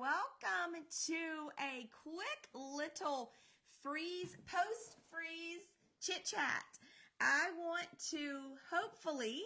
[0.00, 3.32] Welcome to a quick little
[3.82, 5.60] freeze, post freeze
[6.00, 6.64] chit chat.
[7.20, 8.40] I want to
[8.72, 9.42] hopefully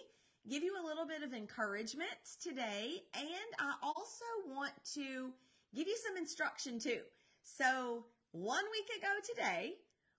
[0.49, 2.07] give you a little bit of encouragement
[2.41, 5.33] today, and I also want to
[5.75, 7.01] give you some instruction too.
[7.43, 9.73] So, one week ago today,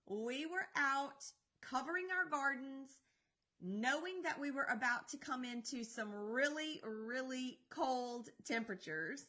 [0.05, 1.25] we were out
[1.63, 2.91] covering our gardens,
[3.59, 9.25] knowing that we were about to come into some really, really cold temperatures,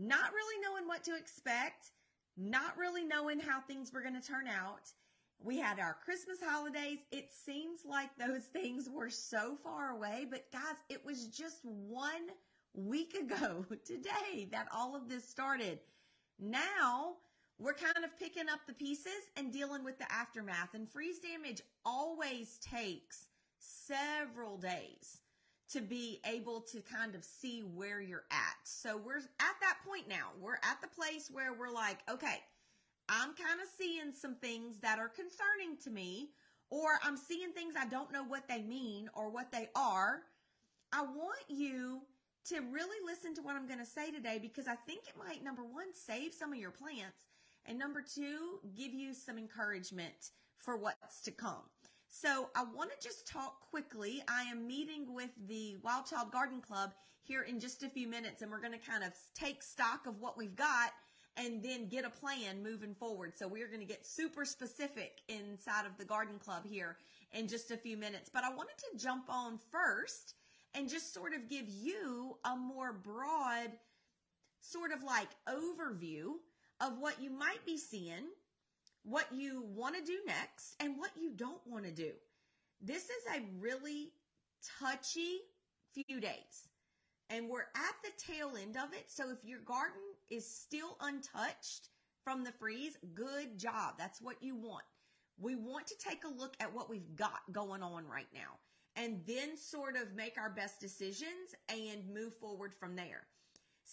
[0.00, 1.92] not really knowing what to expect,
[2.38, 4.90] not really knowing how things were going to turn out.
[5.38, 7.00] We had our Christmas holidays.
[7.12, 12.28] It seems like those things were so far away, but guys, it was just one
[12.74, 15.78] week ago today that all of this started.
[16.38, 17.16] Now
[17.58, 21.60] we're kind of picking up the pieces and dealing with the aftermath and freeze damage
[21.84, 23.26] always takes
[23.58, 25.20] several days
[25.72, 28.56] to be able to kind of see where you're at.
[28.64, 30.30] So we're at that point now.
[30.40, 32.40] We're at the place where we're like, okay,
[33.08, 36.30] I'm kind of seeing some things that are concerning to me,
[36.70, 40.22] or I'm seeing things I don't know what they mean or what they are.
[40.92, 42.00] I want you
[42.48, 45.44] to really listen to what I'm going to say today because I think it might,
[45.44, 47.26] number one, save some of your plants,
[47.66, 51.62] and number two, give you some encouragement for what's to come.
[52.12, 54.20] So I want to just talk quickly.
[54.28, 56.90] I am meeting with the Wild Child Garden Club
[57.22, 60.18] here in just a few minutes, and we're going to kind of take stock of
[60.18, 60.90] what we've got
[61.36, 63.34] and then get a plan moving forward.
[63.36, 66.96] So we're going to get super specific inside of the garden club here
[67.32, 68.28] in just a few minutes.
[68.28, 70.34] But I wanted to jump on first
[70.74, 73.70] and just sort of give you a more broad
[74.60, 76.32] sort of like overview
[76.80, 78.26] of what you might be seeing
[79.04, 82.12] what you want to do next and what you don't want to do.
[82.80, 84.12] This is a really
[84.78, 85.40] touchy
[85.92, 86.68] few days.
[87.28, 89.04] And we're at the tail end of it.
[89.08, 91.90] So if your garden is still untouched
[92.24, 93.94] from the freeze, good job.
[93.98, 94.84] That's what you want.
[95.38, 98.58] We want to take a look at what we've got going on right now
[98.96, 103.26] and then sort of make our best decisions and move forward from there.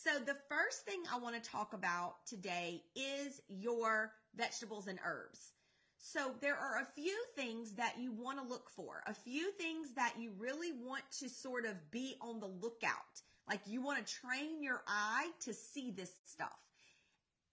[0.04, 5.54] So the first thing I want to talk about today is your vegetables and herbs.
[5.98, 9.96] So there are a few things that you want to look for, a few things
[9.96, 13.24] that you really want to sort of be on the lookout.
[13.50, 16.60] Like you want to train your eye to see this stuff.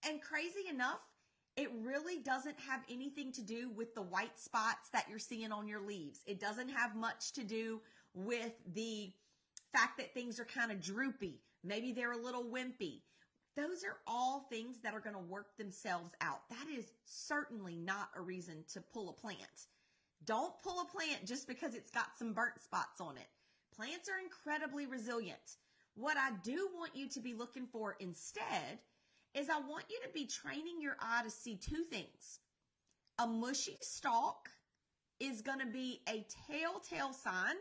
[0.07, 1.01] And crazy enough,
[1.57, 5.67] it really doesn't have anything to do with the white spots that you're seeing on
[5.67, 6.19] your leaves.
[6.27, 7.81] It doesn't have much to do
[8.13, 9.11] with the
[9.73, 11.39] fact that things are kind of droopy.
[11.65, 13.01] Maybe they're a little wimpy.
[13.55, 16.41] Those are all things that are going to work themselves out.
[16.49, 19.39] That is certainly not a reason to pull a plant.
[20.25, 23.27] Don't pull a plant just because it's got some burnt spots on it.
[23.75, 25.57] Plants are incredibly resilient.
[25.95, 28.79] What I do want you to be looking for instead
[29.33, 32.39] is I want you to be training your eye to see two things.
[33.19, 34.49] A mushy stalk
[35.19, 37.55] is going to be a telltale sign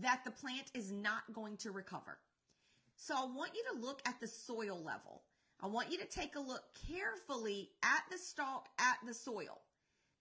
[0.00, 2.18] that the plant is not going to recover.
[2.96, 5.22] So I want you to look at the soil level.
[5.60, 9.60] I want you to take a look carefully at the stalk, at the soil.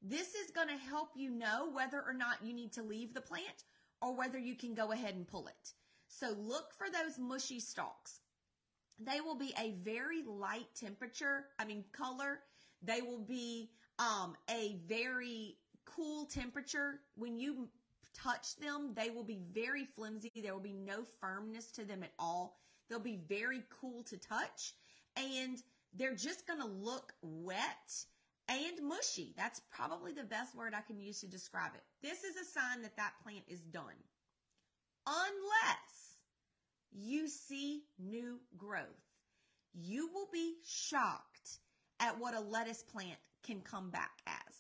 [0.02, 3.22] This is going to help you know whether or not you need to leave the
[3.22, 3.64] plant
[4.02, 5.74] or whether you can go ahead and pull it.
[6.08, 8.20] So look for those mushy stalks.
[9.00, 12.40] They will be a very light temperature, I mean color.
[12.82, 17.00] They will be um, a very cool temperature.
[17.16, 17.70] When you
[18.14, 20.32] touch them, they will be very flimsy.
[20.36, 22.58] There will be no firmness to them at all.
[22.90, 24.74] They'll be very cool to touch
[25.16, 25.62] and
[25.96, 28.06] they're just going to look wet
[28.48, 29.34] and mushy.
[29.38, 31.84] That's probably the best word I can use to describe it.
[32.02, 33.84] This is a sign that that plant is done.
[35.06, 36.18] Unless
[36.92, 38.88] you see new growth,
[39.74, 41.60] you will be shocked
[42.00, 44.56] at what a lettuce plant can come back as.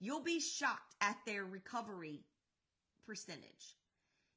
[0.00, 2.20] You'll be shocked at their recovery
[3.08, 3.76] percentage.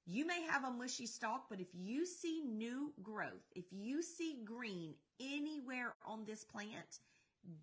[0.06, 4.40] You may have a mushy stalk, but if you see new growth, if you see
[4.46, 7.00] green anywhere on this plant,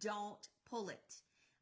[0.01, 1.15] don't pull it.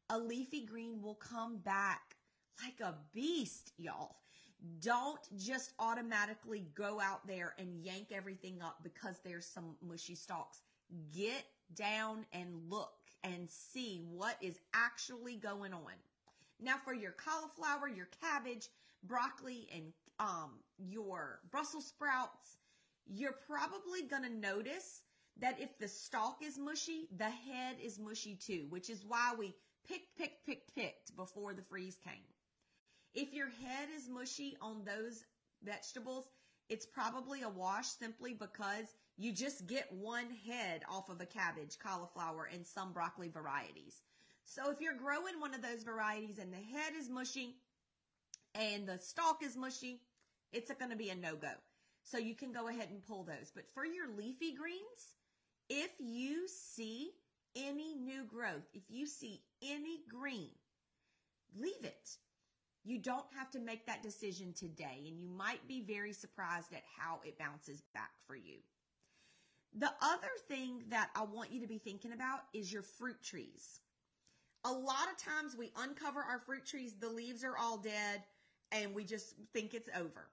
[0.09, 2.17] A leafy green will come back
[2.61, 4.17] like a beast, y'all.
[4.81, 10.61] Don't just automatically go out there and yank everything up because there's some mushy stalks.
[11.15, 12.93] Get down and look
[13.23, 15.93] and see what is actually going on.
[16.59, 18.69] Now for your cauliflower, your cabbage,
[19.03, 22.57] broccoli, and um, your Brussels sprouts,
[23.05, 25.03] you're probably going to notice
[25.39, 29.53] that if the stalk is mushy, the head is mushy too, which is why we
[29.87, 32.23] picked, picked, picked, picked before the freeze came.
[33.13, 35.23] If your head is mushy on those
[35.63, 36.25] vegetables,
[36.69, 41.79] it's probably a wash simply because you just get one head off of a cabbage,
[41.79, 44.01] cauliflower, and some broccoli varieties.
[44.43, 47.55] So if you're growing one of those varieties and the head is mushy
[48.57, 50.01] and the stalk is mushy,
[50.51, 51.51] it's going to be a no-go.
[52.03, 53.51] So you can go ahead and pull those.
[53.53, 55.15] But for your leafy greens,
[55.69, 57.11] if you see
[57.55, 60.51] any new growth, if you see any green,
[61.55, 62.17] leave it.
[62.85, 66.83] You don't have to make that decision today, and you might be very surprised at
[66.97, 68.59] how it bounces back for you.
[69.77, 73.81] The other thing that I want you to be thinking about is your fruit trees.
[74.63, 78.23] A lot of times we uncover our fruit trees, the leaves are all dead,
[78.71, 80.29] and we just think it's over.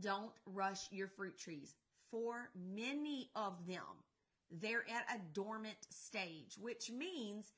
[0.00, 1.74] Don't rush your fruit trees.
[2.10, 4.02] For many of them,
[4.50, 7.52] they're at a dormant stage, which means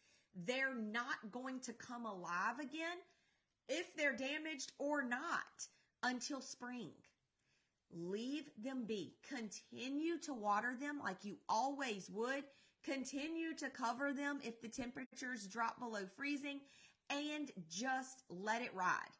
[0.44, 2.98] they're not going to come alive again
[3.68, 5.66] if they're damaged or not
[6.02, 6.90] until spring.
[7.92, 9.14] Leave them be.
[9.28, 12.44] Continue to water them like you always would.
[12.84, 16.60] Continue to cover them if the temperatures drop below freezing
[17.10, 19.16] and just let it ride.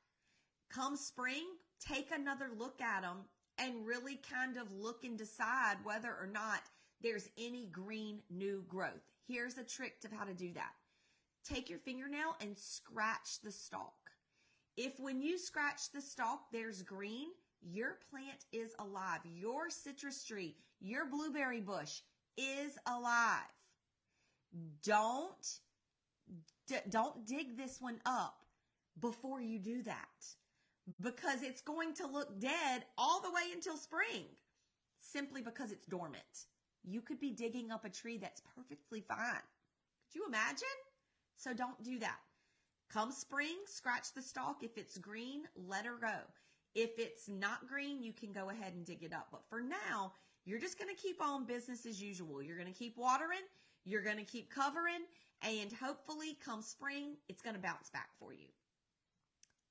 [0.70, 1.44] Come spring,
[1.80, 3.24] take another look at them
[3.58, 6.60] and really kind of look and decide whether or not
[7.02, 9.02] there's any green new growth.
[9.26, 10.72] Here's a trick to how to do that.
[11.48, 13.94] Take your fingernail and scratch the stalk.
[14.76, 17.28] If when you scratch the stalk, there's green,
[17.62, 19.20] your plant is alive.
[19.24, 22.00] Your citrus tree, your blueberry bush
[22.36, 23.40] is alive.
[24.82, 25.60] Don't,
[26.66, 28.44] d- don't dig this one up
[29.00, 30.26] before you do that
[31.00, 34.24] because it's going to look dead all the way until spring
[35.00, 36.46] simply because it's dormant.
[36.84, 39.42] You could be digging up a tree that's perfectly fine.
[40.12, 40.66] Could you imagine?
[41.36, 42.18] So don't do that.
[42.92, 44.62] Come spring, scratch the stalk.
[44.62, 46.14] If it's green, let her go.
[46.74, 49.28] If it's not green, you can go ahead and dig it up.
[49.32, 50.12] But for now,
[50.44, 52.42] you're just going to keep on business as usual.
[52.42, 53.40] You're going to keep watering,
[53.84, 55.02] you're going to keep covering,
[55.42, 58.46] and hopefully come spring, it's going to bounce back for you.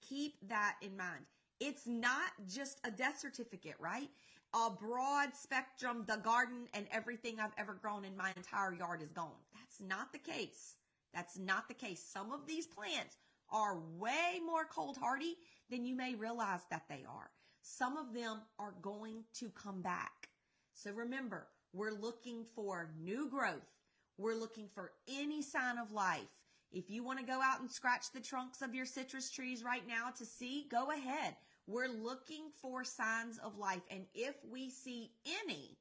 [0.08, 1.26] Keep that in mind.
[1.60, 4.10] It's not just a death certificate, right?
[4.54, 9.12] A broad spectrum, the garden and everything I've ever grown in my entire yard is
[9.12, 9.32] gone.
[9.54, 10.76] That's not the case.
[11.14, 12.04] That's not the case.
[12.04, 13.18] Some of these plants
[13.50, 15.38] are way more cold hardy
[15.70, 17.32] than you may realize that they are.
[17.62, 20.30] Some of them are going to come back.
[20.74, 23.72] So remember, we're looking for new growth.
[24.18, 26.45] We're looking for any sign of life.
[26.76, 29.88] If you want to go out and scratch the trunks of your citrus trees right
[29.88, 31.34] now to see, go ahead.
[31.68, 33.82] We're looking for signs of life.
[33.90, 35.10] And if we see
[35.42, 35.78] any,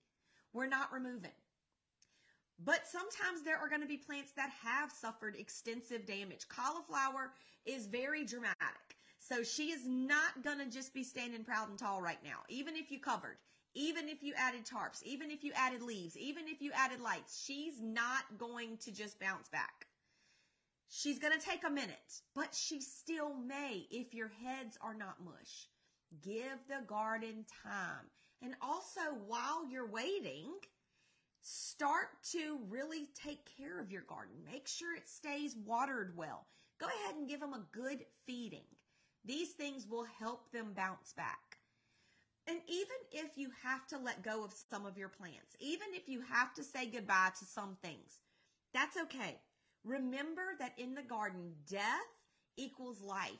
[0.52, 1.32] we're not removing.
[2.64, 6.46] But sometimes there are going to be plants that have suffered extensive damage.
[6.49, 7.32] Cauliflower
[7.67, 8.97] is very dramatic.
[9.19, 12.44] So she is not going to just be standing proud and tall right now.
[12.49, 13.38] Even if you covered,
[13.75, 17.43] even if you added tarps, even if you added leaves, even if you added lights,
[17.44, 19.88] she's not going to just bounce back.
[20.88, 25.25] She's going to take a minute, but she still may if your heads are not
[25.25, 25.69] mush.
[26.22, 28.06] Give the garden time.
[28.42, 30.52] And also, while you're waiting,
[31.40, 34.34] start to really take care of your garden.
[34.50, 36.46] Make sure it stays watered well.
[36.78, 38.66] Go ahead and give them a good feeding.
[39.25, 41.58] These things will help them bounce back.
[42.46, 46.08] And even if you have to let go of some of your plants, even if
[46.08, 48.20] you have to say goodbye to some things,
[48.75, 49.40] that's okay.
[49.85, 51.83] Remember that in the garden, death
[52.57, 53.31] equals life.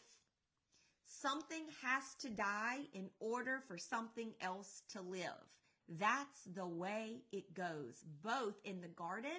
[1.05, 5.49] Something has to die in order for something else to live.
[5.89, 9.31] That's the way it goes, both in the garden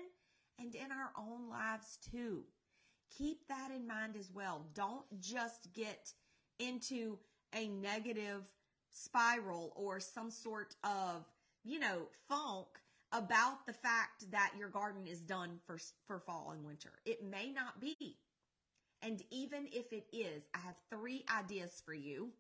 [0.59, 2.43] and in our own lives too.
[3.17, 4.65] Keep that in mind as well.
[4.73, 6.11] Don't just get
[6.59, 7.17] into
[7.53, 8.51] a negative
[8.91, 11.25] spiral or some sort of,
[11.63, 12.67] you know, funk
[13.11, 16.91] about the fact that your garden is done for, for fall and winter.
[17.05, 18.17] It may not be.
[19.01, 22.31] And even if it is, I have three ideas for you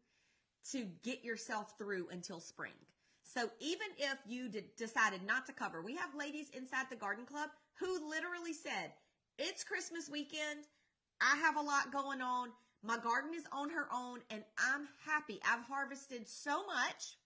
[0.71, 2.73] to get yourself through until spring.
[3.23, 7.25] So even if you did, decided not to cover, we have ladies inside the garden
[7.25, 8.93] club who literally said,
[9.37, 10.65] it's Christmas weekend.
[11.21, 12.49] I have a lot going on.
[12.83, 15.39] My garden is on her own and I'm happy.
[15.47, 17.17] I've harvested so much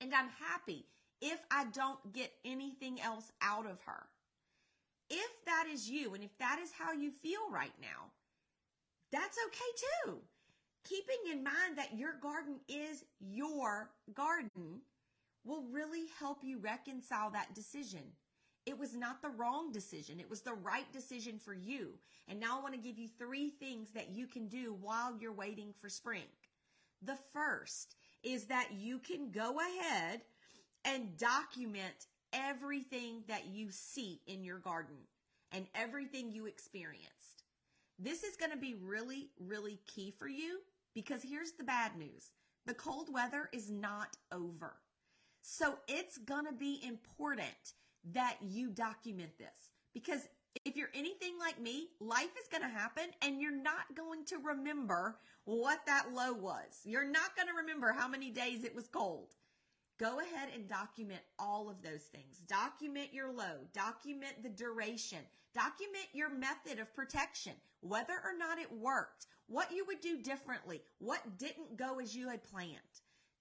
[0.00, 0.86] and I'm happy
[1.22, 4.06] if I don't get anything else out of her.
[5.08, 8.10] If that is you and if that is how you feel right now,
[9.12, 10.18] that's okay too.
[10.84, 14.80] Keeping in mind that your garden is your garden
[15.44, 18.02] will really help you reconcile that decision.
[18.66, 20.18] It was not the wrong decision.
[20.18, 21.94] It was the right decision for you.
[22.28, 25.32] And now I want to give you three things that you can do while you're
[25.32, 26.22] waiting for spring.
[27.02, 30.22] The first is that you can go ahead
[30.84, 34.96] and document everything that you see in your garden
[35.52, 37.44] and everything you experienced.
[37.98, 40.60] This is going to be really, really key for you
[40.94, 42.32] because here's the bad news.
[42.66, 44.74] The cold weather is not over.
[45.42, 47.74] So it's going to be important
[48.12, 50.28] that you document this because
[50.64, 54.38] if you're anything like me, life is going to happen and you're not going to
[54.38, 56.80] remember what that low was.
[56.84, 59.34] You're not going to remember how many days it was cold.
[59.98, 62.38] Go ahead and document all of those things.
[62.48, 65.18] Document your low, document the duration,
[65.54, 70.82] document your method of protection, whether or not it worked, what you would do differently,
[70.98, 72.72] what didn't go as you had planned.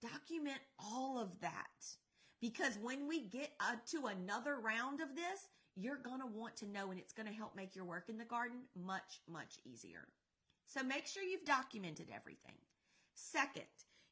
[0.02, 1.56] Document all of that.
[2.42, 3.52] Because when we get
[3.92, 7.34] to another round of this, you're going to want to know and it's going to
[7.34, 10.08] help make your work in the garden much, much easier.
[10.66, 12.56] So make sure you've documented everything.
[13.14, 13.64] Second,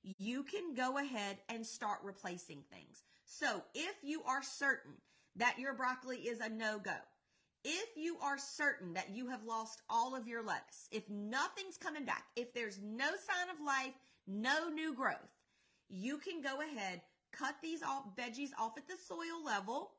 [0.03, 3.03] you can go ahead and start replacing things.
[3.25, 4.93] So if you are certain
[5.35, 6.95] that your broccoli is a no-go,
[7.63, 12.05] if you are certain that you have lost all of your lettuce, if nothing's coming
[12.05, 13.93] back, if there's no sign of life,
[14.27, 15.17] no new growth,
[15.89, 17.01] you can go ahead,
[17.33, 19.91] cut these off, veggies off at the soil level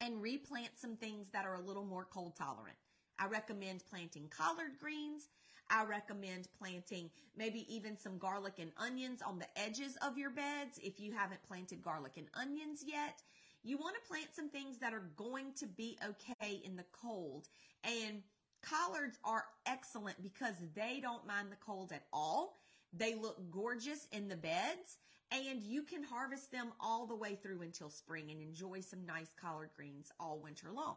[0.00, 2.76] and replant some things that are a little more cold tolerant.
[3.18, 5.28] I recommend planting collard greens.
[5.72, 10.78] I recommend planting maybe even some garlic and onions on the edges of your beds
[10.82, 13.22] if you haven't planted garlic and onions yet.
[13.64, 17.48] You want to plant some things that are going to be okay in the cold.
[17.84, 18.22] And
[18.60, 22.58] collards are excellent because they don't mind the cold at all.
[22.92, 24.98] They look gorgeous in the beds
[25.30, 29.30] and you can harvest them all the way through until spring and enjoy some nice
[29.40, 30.96] collard greens all winter long.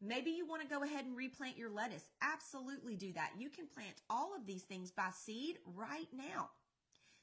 [0.00, 2.04] Maybe you want to go ahead and replant your lettuce.
[2.22, 3.32] Absolutely do that.
[3.36, 6.50] You can plant all of these things by seed right now.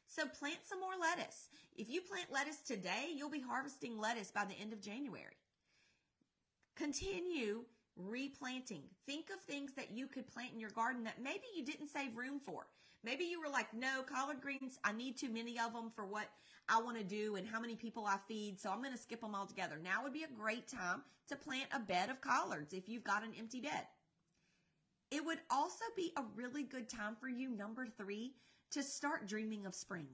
[0.08, 1.50] So plant some more lettuce.
[1.75, 5.38] If you plant lettuce today, you'll be harvesting lettuce by the end of January.
[6.75, 7.63] Continue
[7.96, 8.84] replanting.
[9.05, 12.17] Think of things that you could plant in your garden that maybe you didn't save
[12.17, 12.67] room for.
[13.05, 16.27] Maybe you were like, no, collard greens, I need too many of them for what
[16.67, 19.21] I want to do and how many people I feed, so I'm going to skip
[19.21, 19.79] them all together.
[19.81, 23.24] Now would be a great time to plant a bed of collards if you've got
[23.24, 23.85] an empty bed.
[25.12, 28.33] It would also be a really good time for you, number three,
[28.71, 30.07] to start dreaming of spring.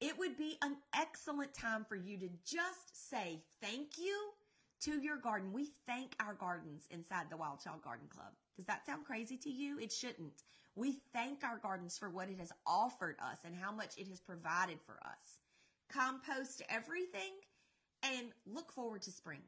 [0.00, 4.16] It would be an excellent time for you to just say thank you
[4.84, 5.52] to your garden.
[5.52, 8.32] We thank our gardens inside the Wild Child Garden Club.
[8.56, 9.78] Does that sound crazy to you?
[9.78, 10.42] It shouldn't.
[10.76, 14.20] We thank our gardens for what it has offered us and how much it has
[14.20, 15.38] provided for us.
[15.92, 17.32] Compost everything
[18.02, 19.42] and look forward to spring.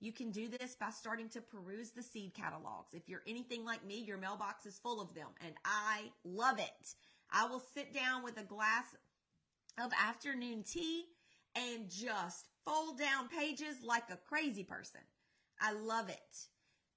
[0.00, 2.94] You can do this by starting to peruse the seed catalogs.
[2.94, 6.94] If you're anything like me, your mailbox is full of them and I love it.
[7.30, 8.84] I will sit down with a glass
[9.78, 11.04] of afternoon tea
[11.54, 15.00] and just fold down pages like a crazy person.
[15.60, 16.46] I love it.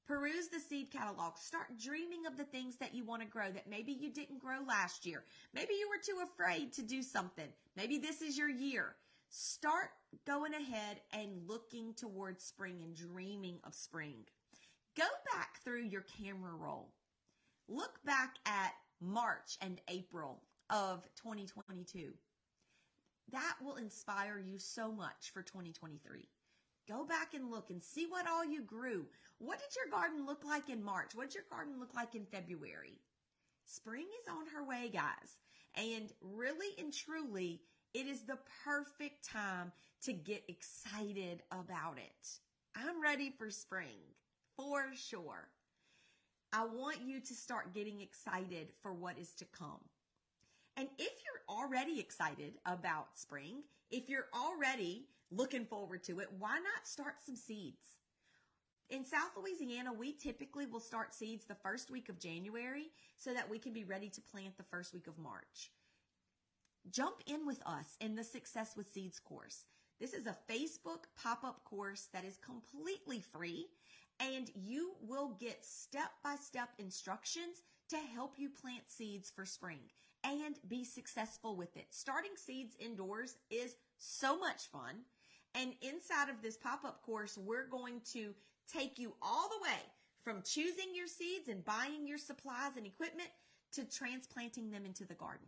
[0.05, 1.37] Peruse the seed catalog.
[1.37, 4.59] Start dreaming of the things that you want to grow that maybe you didn't grow
[4.67, 5.23] last year.
[5.53, 7.47] Maybe you were too afraid to do something.
[7.77, 8.95] Maybe this is your year.
[9.29, 9.89] Start
[10.27, 14.25] going ahead and looking towards spring and dreaming of spring.
[14.97, 16.93] Go back through your camera roll.
[17.69, 22.13] Look back at March and April of 2022.
[23.31, 26.27] That will inspire you so much for 2023.
[26.87, 29.05] Go back and look and see what all you grew.
[29.37, 31.11] What did your garden look like in March?
[31.15, 32.99] What did your garden look like in February?
[33.65, 35.37] Spring is on her way, guys.
[35.75, 37.61] And really and truly,
[37.93, 39.71] it is the perfect time
[40.03, 42.39] to get excited about it.
[42.75, 43.99] I'm ready for spring
[44.57, 45.49] for sure.
[46.51, 49.79] I want you to start getting excited for what is to come.
[50.75, 56.55] And if you're already excited about spring, if you're already looking forward to it, why
[56.55, 57.83] not start some seeds?
[58.89, 63.49] In South Louisiana, we typically will start seeds the first week of January so that
[63.49, 65.71] we can be ready to plant the first week of March.
[66.91, 69.65] Jump in with us in the Success with Seeds course.
[69.99, 73.67] This is a Facebook pop up course that is completely free
[74.19, 79.79] and you will get step by step instructions to help you plant seeds for spring
[80.23, 81.87] and be successful with it.
[81.91, 85.03] Starting seeds indoors is so much fun.
[85.55, 88.33] And inside of this pop up course, we're going to
[88.71, 89.79] take you all the way
[90.23, 93.29] from choosing your seeds and buying your supplies and equipment
[93.73, 95.47] to transplanting them into the garden.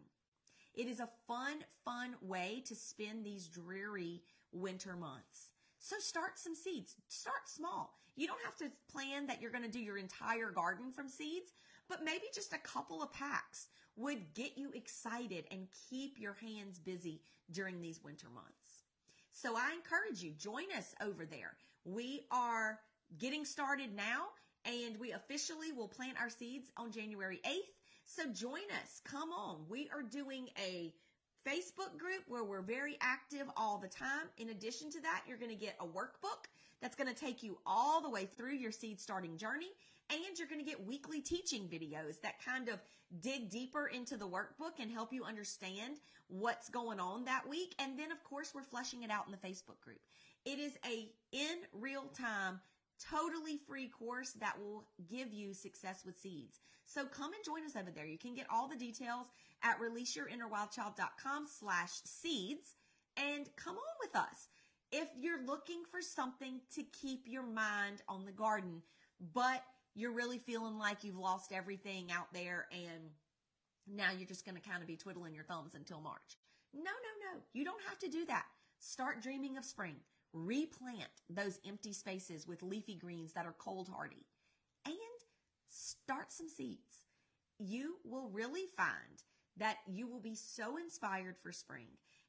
[0.74, 4.21] It is a fun, fun way to spend these dreary
[4.51, 5.51] winter months.
[5.79, 6.95] So start some seeds.
[7.07, 7.93] Start small.
[8.15, 11.53] You don't have to plan that you're going to do your entire garden from seeds,
[11.88, 13.67] but maybe just a couple of packs.
[13.97, 17.21] would get you excited and keep your hands busy
[17.51, 18.64] during these winter months.
[19.35, 21.57] So I encourage you, join us over there.
[21.83, 22.79] We are
[23.19, 24.27] getting started now
[24.63, 27.73] and we officially will plant our seeds on January 8th.
[28.05, 29.01] So join us.
[29.03, 29.65] Come on.
[29.69, 30.93] We are doing a
[31.45, 34.29] Facebook group where we're very active all the time.
[34.37, 36.45] In addition to that, you're going to get a workbook
[36.81, 39.73] that's going to take you all the way through your seed starting journey.
[40.12, 42.79] And you're going to get weekly teaching videos that kind of
[43.21, 45.97] dig deeper into the workbook and help you understand
[46.27, 47.74] what's going on that week.
[47.79, 50.00] And then of course, we're fleshing it out in the Facebook group.
[50.45, 52.59] It is a in real time
[53.12, 56.59] totally free course that will give you success with seeds.
[56.85, 58.05] So come and join us over there.
[58.05, 59.27] You can get all the details
[59.63, 62.75] at releaseyourinnerwildchild.com slash seeds
[63.17, 64.47] and come on with us.
[64.91, 68.81] If you're looking for something to keep your mind on the garden,
[69.33, 69.63] but
[69.95, 73.09] you're really feeling like you've lost everything out there and
[73.87, 76.37] now you're just going to kind of be twiddling your thumbs until March.
[76.73, 77.41] No, no, no.
[77.53, 78.45] You don't have to do that.
[78.79, 79.95] Start dreaming of spring.
[80.33, 84.25] Replant those empty spaces with leafy greens that are cold hardy
[84.85, 84.95] and
[85.69, 87.03] start some seeds.
[87.57, 89.23] You will really find
[89.57, 91.87] that you will be so inspired for spring.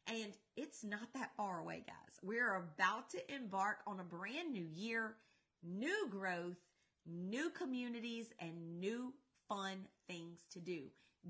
[0.09, 2.21] And it's not that far away, guys.
[2.23, 5.17] We're about to embark on a brand new year,
[5.65, 6.59] new growth,
[7.07, 9.13] new communities, and new
[9.49, 10.83] fun things to do.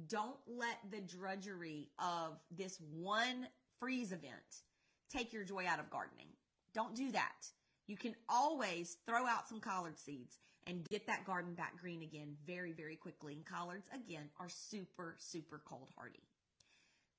[0.08, 4.62] Don't let the drudgery of this one freeze event
[5.10, 6.28] take your joy out of gardening.
[6.74, 7.46] Don't do that.
[7.86, 12.34] You can always throw out some collard seeds and get that garden back green again
[12.46, 13.34] very, very quickly.
[13.34, 16.24] And collards, again, are super, super cold hardy.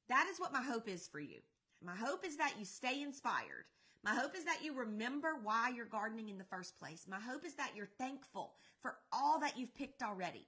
[0.09, 1.39] That is what my hope is for you.
[1.83, 3.65] My hope is that you stay inspired.
[4.07, 7.05] My hope is that you remember why you're gardening in the first place.
[7.09, 10.47] My hope is that you're thankful for all that you've picked already.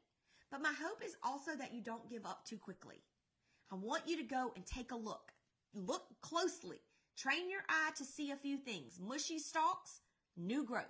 [0.50, 3.04] But my hope is also that you don't give up too quickly.
[3.70, 5.34] I want you to go and take a look.
[5.74, 6.80] Look closely.
[7.18, 8.98] Train your eye to see a few things.
[8.98, 10.00] Mushy stalks,
[10.38, 10.86] new growth.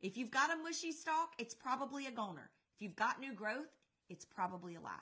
[0.00, 2.50] If you've got a mushy stalk, it's probably a goner.
[2.76, 3.74] If you've got new growth,
[4.08, 4.92] it's probably alive.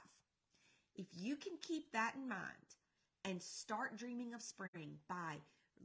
[0.96, 2.78] If you can keep that in mind
[3.26, 5.36] and start dreaming of spring by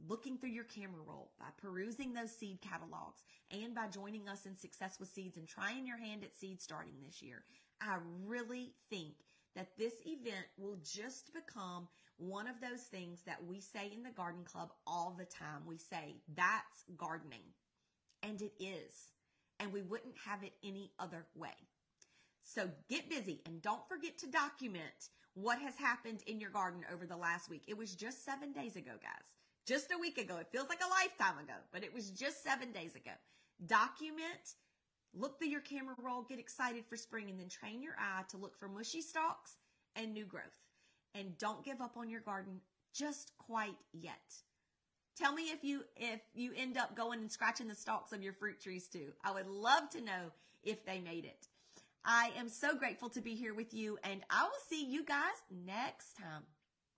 [0.08, 4.56] looking through your camera roll, by perusing those seed catalogs, and by joining us in
[4.56, 7.44] Success with Seeds and trying your hand at seed starting this year,
[7.80, 9.14] I really think
[9.56, 14.10] that this event will just become one of those things that we say in the
[14.10, 15.62] garden club all the time.
[15.66, 17.42] We say, that's gardening.
[18.22, 19.12] And it is.
[19.58, 21.54] And we wouldn't have it any other way.
[22.42, 27.06] So get busy and don't forget to document what has happened in your garden over
[27.06, 27.62] the last week.
[27.68, 29.39] It was just seven days ago, guys.
[29.70, 30.36] Just a week ago.
[30.38, 33.12] It feels like a lifetime ago, but it was just seven days ago.
[33.64, 34.56] Document,
[35.14, 38.36] look through your camera roll, get excited for spring, and then train your eye to
[38.36, 39.58] look for mushy stalks
[39.94, 40.58] and new growth.
[41.14, 42.60] And don't give up on your garden
[42.92, 44.34] just quite yet.
[45.16, 48.32] Tell me if you if you end up going and scratching the stalks of your
[48.32, 49.12] fruit trees too.
[49.22, 50.32] I would love to know
[50.64, 51.46] if they made it.
[52.04, 55.44] I am so grateful to be here with you and I will see you guys
[55.48, 56.42] next time.